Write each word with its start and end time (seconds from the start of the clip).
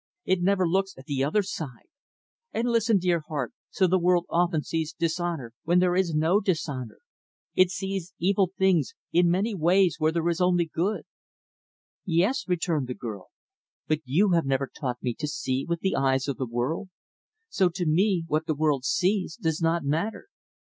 It 0.25 0.41
never 0.41 0.67
looks 0.67 0.95
at 0.97 1.05
the 1.05 1.23
other 1.23 1.43
side. 1.43 1.85
And 2.51 2.67
listen, 2.67 2.97
dear 2.97 3.19
heart, 3.27 3.53
so 3.69 3.85
the 3.85 3.99
world 3.99 4.25
often 4.31 4.63
sees 4.63 4.93
dishonor 4.93 5.53
where 5.63 5.77
there 5.77 5.95
is 5.95 6.15
no 6.15 6.39
dishonor 6.39 6.97
It 7.53 7.69
sees 7.69 8.11
evil 8.17 8.51
in 8.57 8.83
many 9.29 9.51
things 9.53 9.95
where 9.99 10.11
there 10.11 10.27
is 10.27 10.41
only 10.41 10.65
good." 10.65 11.03
"Yes," 12.03 12.45
returned 12.47 12.87
the 12.87 12.95
girl, 12.95 13.27
"but 13.87 13.99
you 14.03 14.31
have 14.31 14.47
never 14.47 14.65
taught 14.67 15.03
me 15.03 15.13
to 15.19 15.27
see 15.27 15.67
with 15.69 15.81
the 15.81 15.95
eyes 15.95 16.27
of 16.27 16.37
the 16.37 16.47
world. 16.47 16.89
So, 17.49 17.69
to 17.69 17.85
me, 17.85 18.23
what 18.25 18.47
the 18.47 18.55
world 18.55 18.83
sees, 18.83 19.35
does 19.35 19.61
not 19.61 19.83
matter." 19.83 20.29